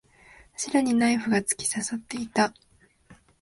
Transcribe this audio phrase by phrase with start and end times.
[0.55, 2.55] 柱にナイフが突き刺さっていた。